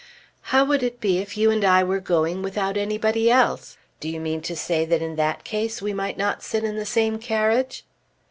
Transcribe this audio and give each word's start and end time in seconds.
"How 0.49 0.65
would 0.65 0.81
it 0.81 0.99
be 0.99 1.19
if 1.19 1.37
you 1.37 1.51
and 1.51 1.63
I 1.63 1.83
were 1.83 1.99
going 1.99 2.41
without 2.41 2.75
anybody 2.75 3.29
else? 3.29 3.77
Do 3.99 4.09
you 4.09 4.19
mean 4.19 4.41
to 4.41 4.55
say 4.55 4.83
that 4.83 4.99
in 5.03 5.15
that 5.17 5.43
case 5.43 5.79
we 5.79 5.93
might 5.93 6.17
not 6.17 6.41
sit 6.41 6.63
in 6.63 6.75
the 6.75 6.87
same 6.87 7.19
carriage?" 7.19 7.85